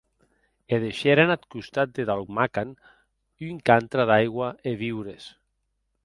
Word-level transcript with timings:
E 0.73 0.75
deishèren 0.83 1.33
ath 1.35 1.45
costat 1.53 1.89
de 1.95 2.03
Daul’makan, 2.09 2.69
un 3.49 3.55
cantre 3.67 4.03
d’aigua 4.09 4.47
e 4.69 4.73
viures. 4.81 5.25